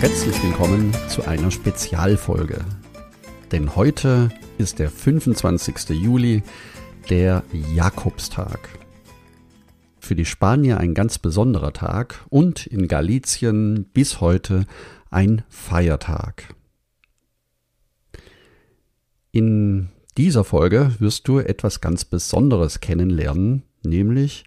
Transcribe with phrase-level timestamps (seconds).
[0.00, 2.64] Herzlich willkommen zu einer Spezialfolge.
[3.52, 5.90] Denn heute ist der 25.
[5.90, 6.42] Juli,
[7.10, 8.70] der Jakobstag.
[9.98, 14.64] Für die Spanier ein ganz besonderer Tag und in Galizien bis heute
[15.10, 16.54] ein Feiertag.
[19.32, 24.44] In dieser Folge wirst du etwas ganz Besonderes kennenlernen, nämlich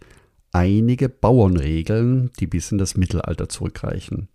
[0.51, 4.29] einige Bauernregeln, die bis in das Mittelalter zurückreichen.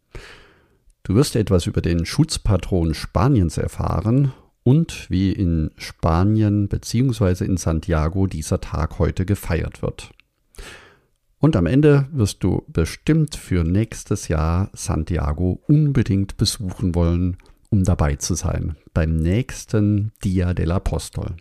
[1.08, 7.46] Du wirst etwas über den Schutzpatron Spaniens erfahren und wie in Spanien bzw.
[7.46, 10.10] in Santiago dieser Tag heute gefeiert wird.
[11.38, 17.38] Und am Ende wirst du bestimmt für nächstes Jahr Santiago unbedingt besuchen wollen,
[17.70, 21.36] um dabei zu sein beim nächsten Dia del Apostol.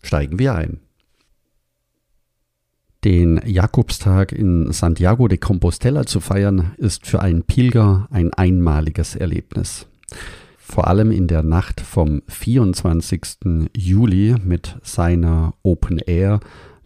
[0.00, 0.78] Steigen wir ein.
[3.04, 9.86] Den Jakobstag in Santiago de Compostela zu feiern, ist für einen Pilger ein einmaliges Erlebnis.
[10.56, 13.70] Vor allem in der Nacht vom 24.
[13.76, 16.38] Juli mit seiner Open Air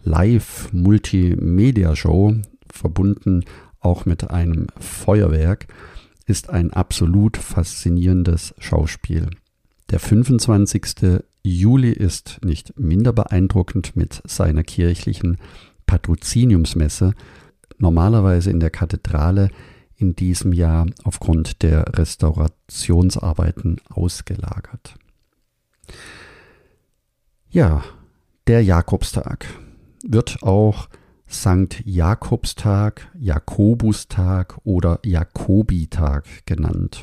[0.05, 2.35] Live Multimedia Show,
[2.73, 3.45] verbunden
[3.81, 5.67] auch mit einem Feuerwerk,
[6.25, 9.29] ist ein absolut faszinierendes Schauspiel.
[9.91, 11.21] Der 25.
[11.43, 15.37] Juli ist nicht minder beeindruckend mit seiner kirchlichen
[15.87, 17.15] Patroziniumsmesse
[17.79, 19.51] normalerweise in der Kathedrale
[19.97, 24.95] in diesem Jahr aufgrund der Restaurationsarbeiten ausgelagert.
[27.49, 27.83] Ja,
[28.47, 29.47] der Jakobstag
[30.07, 30.89] wird auch
[31.29, 37.03] Sankt Jakobstag, Jakobustag oder Jakobitag genannt.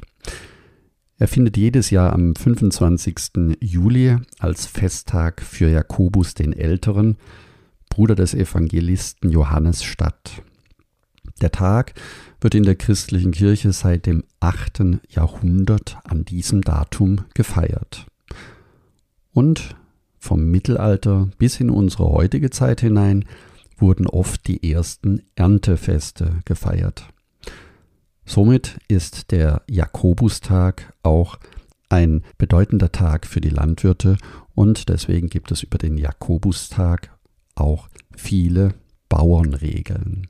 [1.17, 3.57] Er findet jedes Jahr am 25.
[3.59, 7.17] Juli als Festtag für Jakobus den Älteren
[7.93, 10.41] Bruder des Evangelisten Johannes statt.
[11.41, 11.93] Der Tag
[12.41, 14.99] wird in der christlichen Kirche seit dem 8.
[15.09, 18.07] Jahrhundert an diesem Datum gefeiert.
[19.31, 19.75] Und
[20.17, 23.25] vom Mittelalter bis in unsere heutige Zeit hinein
[23.77, 27.07] wurden oft die ersten Erntefeste gefeiert.
[28.25, 31.37] Somit ist der Jakobustag auch
[31.89, 34.17] ein bedeutender Tag für die Landwirte
[34.55, 37.11] und deswegen gibt es über den Jakobustag
[37.55, 38.73] auch viele
[39.09, 40.27] Bauernregeln.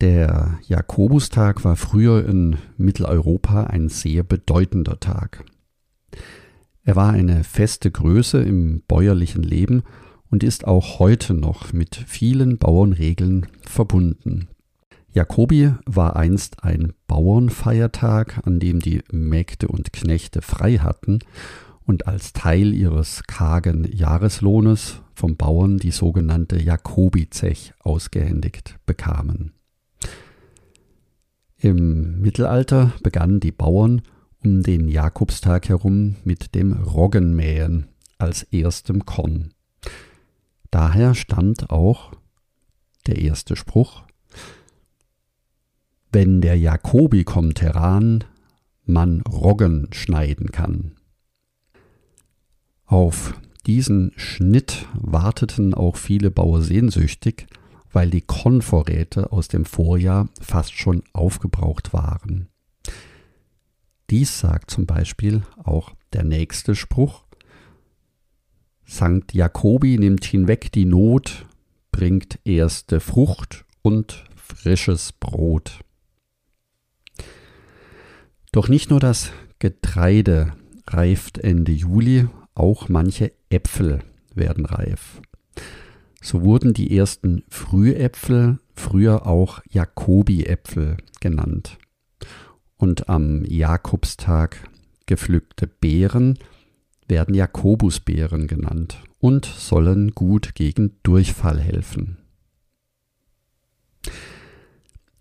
[0.00, 5.44] Der Jakobustag war früher in Mitteleuropa ein sehr bedeutender Tag.
[6.82, 9.84] Er war eine feste Größe im bäuerlichen Leben
[10.28, 14.48] und ist auch heute noch mit vielen Bauernregeln verbunden.
[15.12, 21.20] Jakobi war einst ein Bauernfeiertag, an dem die Mägde und Knechte frei hatten
[21.86, 29.52] und als Teil ihres kargen Jahreslohnes vom Bauern die sogenannte Jakobizech ausgehändigt bekamen.
[31.58, 34.02] Im Mittelalter begannen die Bauern
[34.42, 37.88] um den Jakobstag herum mit dem Roggenmähen
[38.18, 39.54] als erstem Korn.
[40.70, 42.12] Daher stammt auch
[43.06, 44.02] der erste Spruch
[46.10, 48.24] Wenn der Jakobi kommt heran,
[48.84, 50.96] man Roggen schneiden kann.
[52.92, 53.32] Auf
[53.64, 57.46] diesen Schnitt warteten auch viele Bauer sehnsüchtig,
[57.90, 62.50] weil die Kornvorräte aus dem Vorjahr fast schon aufgebraucht waren.
[64.10, 67.24] Dies sagt zum Beispiel auch der nächste Spruch.
[68.84, 71.46] Sankt Jakobi nimmt hinweg die Not,
[71.92, 75.80] bringt erste Frucht und frisches Brot.
[78.52, 80.52] Doch nicht nur das Getreide
[80.86, 84.00] reift Ende Juli, auch manche Äpfel
[84.34, 85.20] werden reif.
[86.20, 91.78] So wurden die ersten Frühäpfel früher auch Jakobi-Äpfel genannt.
[92.76, 94.68] Und am Jakobstag
[95.06, 96.38] gepflückte Beeren
[97.08, 102.18] werden Jakobusbeeren genannt und sollen gut gegen Durchfall helfen.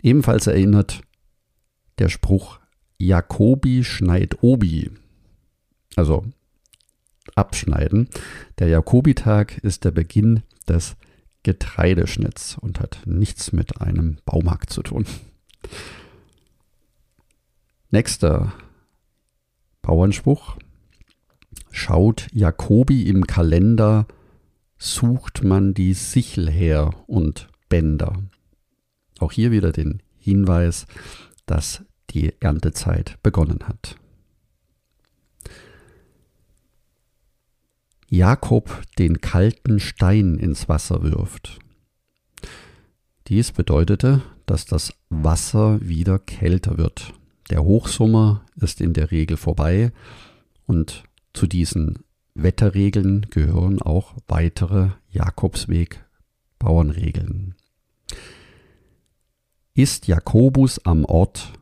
[0.01, 1.01] Ebenfalls erinnert
[2.00, 2.60] der Spruch
[2.98, 4.92] Jakobi schneit Obi.
[5.95, 6.25] Also
[7.36, 8.10] abschneiden.
[8.60, 10.95] Der Jakobitag ist der Beginn des
[11.44, 15.06] Getreideschnitz und hat nichts mit einem Baumarkt zu tun.
[17.89, 18.54] Nächster
[19.81, 20.57] Bauernspruch.
[21.72, 24.06] Schaut Jakobi im Kalender,
[24.77, 28.24] sucht man die Sichel her und Bänder.
[29.19, 30.86] Auch hier wieder den Hinweis,
[31.45, 33.95] dass die Erntezeit begonnen hat.
[38.13, 41.60] Jakob den kalten Stein ins Wasser wirft.
[43.28, 47.13] Dies bedeutete, dass das Wasser wieder kälter wird.
[47.50, 49.94] Der Hochsommer ist in der Regel vorbei
[50.68, 52.00] und zu diesen
[52.34, 57.56] Wetterregeln gehören auch weitere Jakobsweg-Bauernregeln.
[59.74, 61.54] Ist Jakobus am Ort,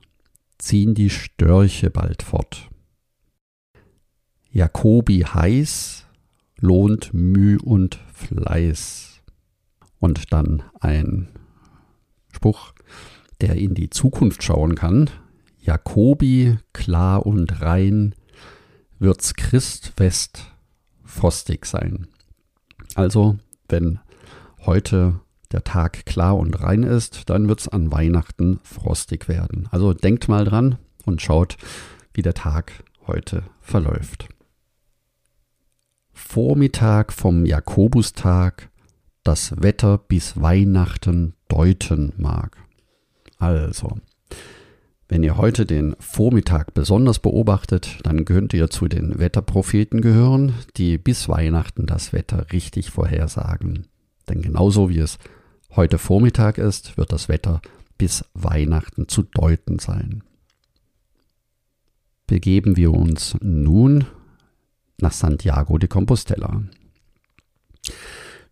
[0.57, 2.71] ziehen die Störche bald fort.
[4.51, 6.07] Jakobi heiß,
[6.59, 9.21] lohnt Müh und Fleiß.
[9.99, 11.27] Und dann ein
[12.31, 12.73] Spruch,
[13.41, 15.09] der in die Zukunft schauen kann.
[15.59, 18.15] Jakobi, klar und rein,
[18.97, 20.53] wird's Christfest
[21.03, 22.07] frostig sein.
[22.95, 23.99] Also, wenn
[24.65, 25.19] heute
[25.51, 29.67] der Tag klar und rein ist, dann wird's an Weihnachten frostig werden.
[29.71, 31.57] Also denkt mal dran und schaut,
[32.13, 34.29] wie der Tag heute verläuft.
[36.19, 38.69] Vormittag vom Jakobustag
[39.23, 42.57] das Wetter bis Weihnachten deuten mag.
[43.39, 43.97] Also,
[45.07, 50.99] wenn ihr heute den Vormittag besonders beobachtet, dann könnt ihr zu den Wetterpropheten gehören, die
[50.99, 53.87] bis Weihnachten das Wetter richtig vorhersagen.
[54.27, 55.17] Denn genauso wie es
[55.75, 57.59] heute Vormittag ist, wird das Wetter
[57.97, 60.21] bis Weihnachten zu deuten sein.
[62.27, 64.05] Begeben wir uns nun
[65.01, 66.63] nach Santiago de Compostela.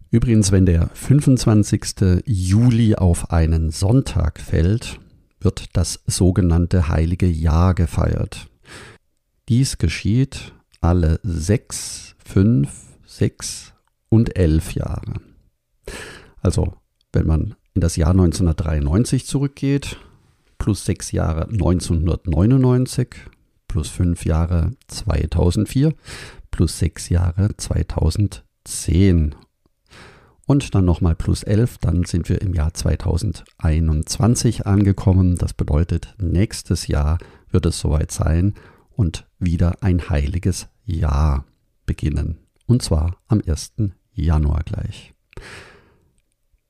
[0.10, 2.24] Übrigens, wenn der 25.
[2.26, 5.00] Juli auf einen Sonntag fällt,
[5.40, 8.48] wird das sogenannte Heilige Jahr gefeiert.
[9.50, 12.70] Dies geschieht alle sechs, fünf,
[13.06, 13.74] sechs
[14.10, 15.14] und elf Jahre.
[16.42, 16.76] Also,
[17.12, 19.98] wenn man in das Jahr 1993 zurückgeht,
[20.58, 23.16] plus sechs Jahre 1999,
[23.68, 25.94] plus fünf Jahre 2004,
[26.52, 29.36] plus sechs Jahre 2010.
[30.46, 35.36] Und dann nochmal plus elf, dann sind wir im Jahr 2021 angekommen.
[35.36, 37.18] Das bedeutet, nächstes Jahr
[37.52, 38.54] wird es soweit sein
[38.92, 41.44] und wieder ein heiliges Jahr
[41.86, 42.38] beginnen.
[42.66, 43.74] Und zwar am 1.
[44.14, 45.14] Januar gleich.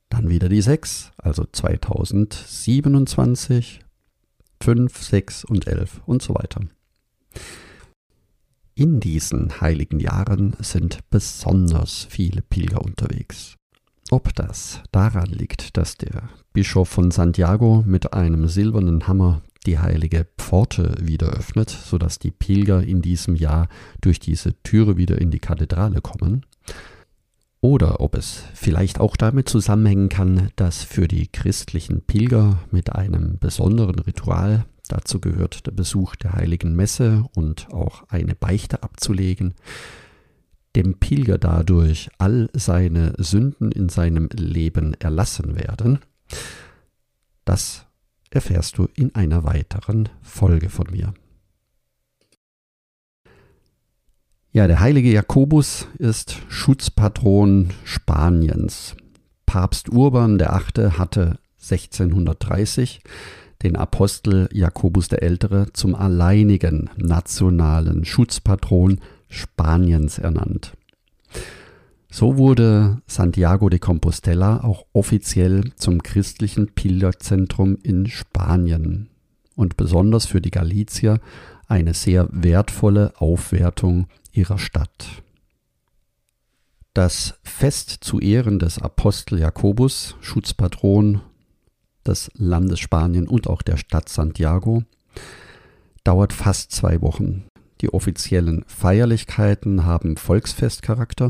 [0.10, 3.82] Dann wieder die 6, also 2027,
[4.62, 6.62] 5, 6 und 11 und so weiter.
[8.76, 13.56] In diesen heiligen Jahren sind besonders viele Pilger unterwegs.
[14.12, 20.28] Ob das daran liegt, dass der Bischof von Santiago mit einem silbernen Hammer die heilige
[20.38, 23.68] Pforte wieder öffnet, sodass die Pilger in diesem Jahr
[24.00, 26.46] durch diese Türe wieder in die Kathedrale kommen,
[27.60, 33.40] oder ob es vielleicht auch damit zusammenhängen kann, dass für die christlichen Pilger mit einem
[33.40, 39.54] besonderen Ritual Dazu gehört der Besuch der heiligen Messe und auch eine Beichte abzulegen.
[40.76, 46.00] Dem Pilger dadurch all seine Sünden in seinem Leben erlassen werden.
[47.46, 47.86] Das
[48.30, 51.14] erfährst du in einer weiteren Folge von mir.
[54.52, 58.96] Ja, der heilige Jakobus ist Schutzpatron Spaniens.
[59.46, 60.92] Papst Urban VIII.
[60.98, 63.02] hatte 1630
[63.64, 69.00] den Apostel Jakobus der Ältere zum alleinigen nationalen Schutzpatron
[69.30, 70.74] Spaniens ernannt.
[72.10, 79.10] So wurde Santiago de Compostela auch offiziell zum christlichen Pilgerzentrum in Spanien
[79.56, 81.20] und besonders für die Galizier
[81.68, 85.24] eine sehr wertvolle Aufwertung ihrer Stadt.
[86.94, 91.22] Das Fest zu Ehren des Apostel Jakobus, Schutzpatron
[92.08, 94.84] des Landes Spanien und auch der Stadt Santiago,
[96.04, 97.46] dauert fast zwei Wochen.
[97.82, 101.30] Die offiziellen Feierlichkeiten haben Volksfestcharakter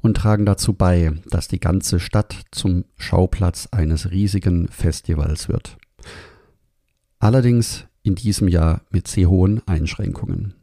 [0.00, 5.76] und tragen dazu bei, dass die ganze Stadt zum Schauplatz eines riesigen Festivals wird.
[7.18, 10.54] Allerdings in diesem Jahr mit sehr hohen Einschränkungen.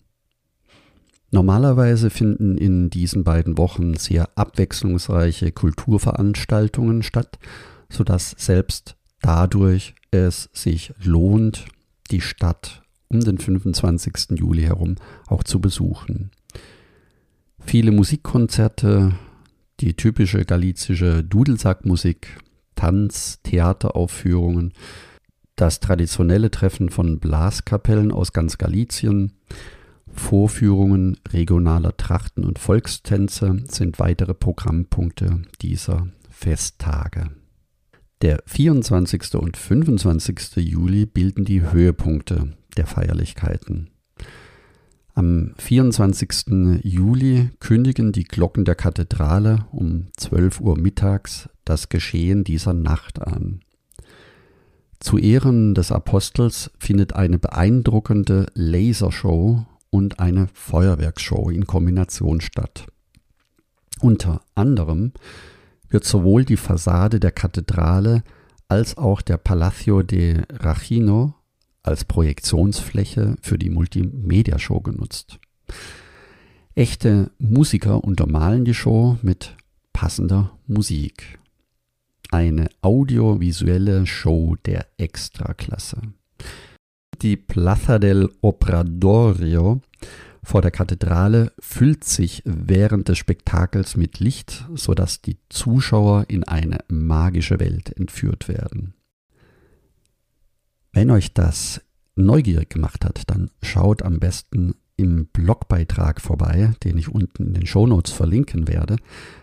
[1.31, 7.39] Normalerweise finden in diesen beiden Wochen sehr abwechslungsreiche Kulturveranstaltungen statt,
[7.89, 11.65] sodass selbst dadurch es sich lohnt,
[12.11, 14.37] die Stadt um den 25.
[14.37, 14.95] Juli herum
[15.27, 16.29] auch zu besuchen.
[17.59, 19.13] Viele Musikkonzerte,
[19.79, 22.37] Die typische galizische Dudelsackmusik,
[22.75, 24.73] Tanz, Theateraufführungen,
[25.55, 29.33] das traditionelle Treffen von Blaskapellen aus ganz Galizien,
[30.07, 37.31] Vorführungen regionaler Trachten und Volkstänze sind weitere Programmpunkte dieser Festtage.
[38.23, 39.35] Der 24.
[39.35, 40.55] und 25.
[40.55, 43.89] Juli bilden die Höhepunkte der Feierlichkeiten.
[45.13, 46.79] Am 24.
[46.83, 53.59] Juli kündigen die Glocken der Kathedrale um 12 Uhr mittags das Geschehen dieser Nacht an.
[55.01, 62.87] Zu Ehren des Apostels findet eine beeindruckende Lasershow und eine Feuerwerksshow in Kombination statt.
[63.99, 65.11] Unter anderem
[65.93, 68.23] wird sowohl die Fassade der Kathedrale
[68.67, 71.35] als auch der Palacio de Rachino
[71.83, 75.39] als Projektionsfläche für die Multimedia-Show genutzt.
[76.75, 79.55] Echte Musiker untermalen die Show mit
[79.91, 81.37] passender Musik.
[82.31, 86.01] Eine audiovisuelle Show der Extraklasse.
[87.21, 89.81] Die Plaza del Obradorio
[90.43, 96.79] vor der Kathedrale füllt sich während des Spektakels mit Licht, sodass die Zuschauer in eine
[96.89, 98.93] magische Welt entführt werden.
[100.91, 101.81] Wenn euch das
[102.15, 107.65] neugierig gemacht hat, dann schaut am besten im Blogbeitrag vorbei, den ich unten in den
[107.65, 108.97] Shownotes verlinken werde.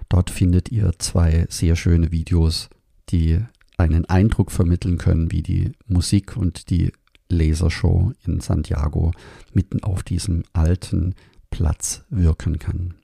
[0.09, 2.69] Dort findet ihr zwei sehr schöne Videos,
[3.09, 3.41] die
[3.77, 6.93] einen Eindruck vermitteln können, wie die Musik und die
[7.31, 9.13] Lasershow in Santiago
[9.53, 11.15] mitten auf diesem alten
[11.51, 12.95] Platz wirken kann.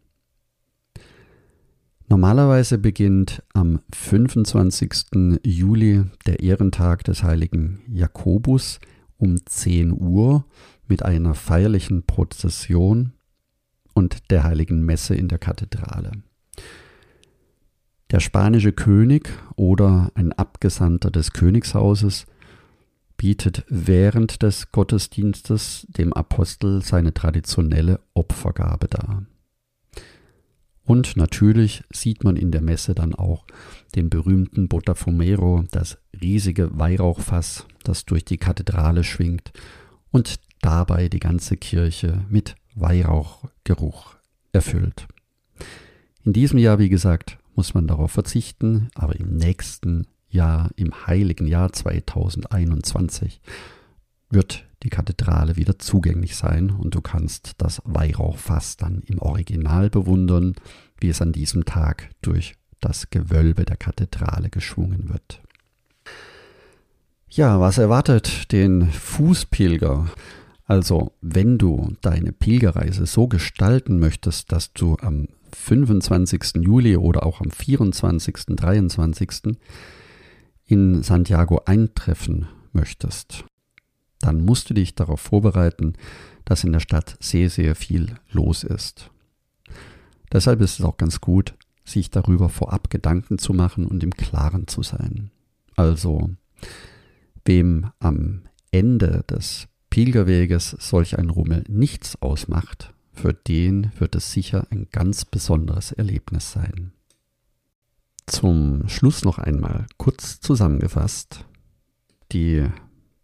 [2.09, 5.41] Normalerweise beginnt am 25.
[5.45, 8.79] Juli der Ehrentag des heiligen Jakobus
[9.17, 10.45] um 10 Uhr
[10.87, 13.13] mit einer feierlichen Prozession
[13.93, 16.13] und der heiligen Messe in der Kathedrale.
[18.13, 22.27] Der spanische König oder ein Abgesandter des Königshauses
[23.17, 29.27] bietet während des Gottesdienstes dem Apostel seine traditionelle Opfergabe dar.
[30.85, 33.45] Und natürlich sieht man in der Messe dann auch
[33.97, 39.53] den berühmten Botafumero, das riesige Weihrauchfass, das durch die Kathedrale schwingt
[40.13, 44.17] und dabei die ganze Kirche mit Weihrauchgeruch
[44.53, 45.09] erfüllt.
[46.25, 50.07] In diesem Jahr, wie gesagt, muss man darauf verzichten, aber im nächsten
[50.37, 53.41] Jahr, im heiligen Jahr 2021,
[54.31, 60.55] wird die Kathedrale wieder zugänglich sein und du kannst das Weihrauchfass dann im Original bewundern,
[61.01, 65.41] wie es an diesem Tag durch das Gewölbe der Kathedrale geschwungen wird.
[67.29, 70.07] Ja, was erwartet den Fußpilger?
[70.65, 76.63] Also, wenn du deine Pilgerreise so gestalten möchtest, dass du am 25.
[76.63, 79.57] Juli oder auch am 24., 23.
[80.67, 83.45] in Santiago eintreffen möchtest,
[84.21, 85.95] dann musst du dich darauf vorbereiten,
[86.45, 89.11] dass in der Stadt sehr, sehr viel los ist.
[90.33, 91.55] Deshalb ist es auch ganz gut,
[91.85, 95.31] sich darüber vorab Gedanken zu machen und im Klaren zu sein.
[95.77, 96.31] Also,
[97.45, 98.43] wem am
[98.73, 105.25] Ende des Pilgerweges solch ein Rummel nichts ausmacht, für den wird es sicher ein ganz
[105.25, 106.93] besonderes Erlebnis sein.
[108.27, 111.45] Zum Schluss noch einmal kurz zusammengefasst.
[112.33, 112.67] Die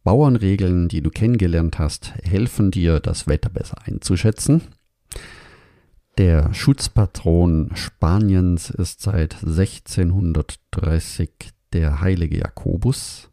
[0.05, 4.63] Bauernregeln, die du kennengelernt hast, helfen dir, das Wetter besser einzuschätzen.
[6.19, 11.31] Der Schutzpatron Spaniens ist seit 1630
[11.73, 13.31] der heilige Jakobus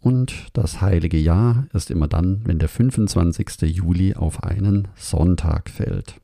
[0.00, 3.62] und das heilige Jahr ist immer dann, wenn der 25.
[3.62, 6.20] Juli auf einen Sonntag fällt.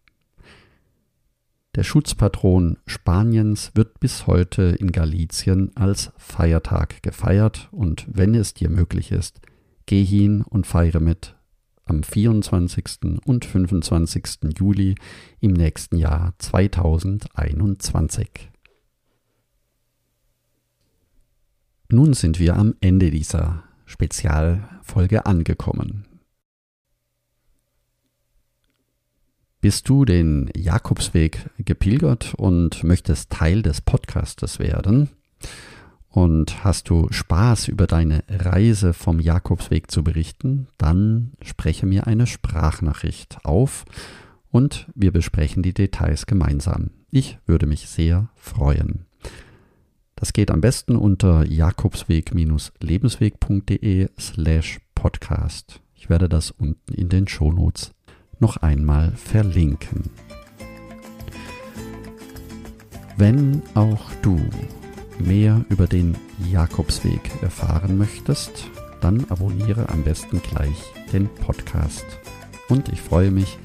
[1.76, 8.68] Der Schutzpatron Spaniens wird bis heute in Galizien als Feiertag gefeiert und wenn es dir
[8.68, 9.40] möglich ist,
[9.90, 11.34] Geh hin und feiere mit
[11.84, 13.18] am 24.
[13.24, 14.54] und 25.
[14.56, 14.94] Juli
[15.40, 18.52] im nächsten Jahr 2021.
[21.88, 26.06] Nun sind wir am Ende dieser Spezialfolge angekommen.
[29.62, 35.10] Bist du den Jakobsweg gepilgert und möchtest Teil des Podcastes werden?
[36.08, 42.26] Und hast du Spaß über deine Reise vom Jakobsweg zu berichten, dann spreche mir eine
[42.26, 43.84] Sprachnachricht auf
[44.50, 46.92] und wir besprechen die Details gemeinsam.
[47.10, 49.04] Ich würde mich sehr freuen.
[50.16, 55.82] Das geht am besten unter jakobsweg-lebensweg.de slash podcast.
[55.94, 57.92] Ich werde das unten in den Shownotes
[58.40, 60.10] noch einmal verlinken.
[63.16, 64.40] Wenn auch du
[65.18, 66.16] mehr über den
[66.50, 68.66] Jakobsweg erfahren möchtest,
[69.00, 70.76] dann abonniere am besten gleich
[71.12, 72.04] den Podcast.
[72.68, 73.58] Und ich freue mich,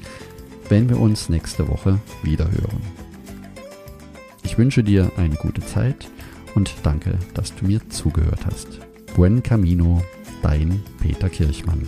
[0.68, 2.82] wenn wir uns nächste Woche wieder hören.
[4.42, 6.10] Ich wünsche dir eine gute Zeit
[6.54, 8.80] und danke, dass du mir zugehört hast.
[9.14, 10.02] Buen Camino,
[10.42, 11.86] dein Peter Kirchmann.